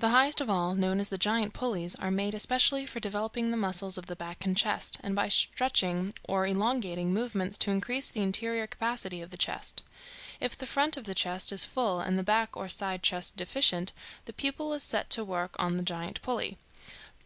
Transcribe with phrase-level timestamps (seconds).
[0.00, 3.58] The highest of all, known as the giant pulleys, are made especially for developing the
[3.58, 8.22] muscles of the back and chest, and by stretching or elongating movements to increase the
[8.22, 9.82] interior capacity of the chest.
[10.40, 13.92] If the front of the chest is full and the back or side chest deficient,
[14.24, 16.56] the pupil is set to work on the giant pulley.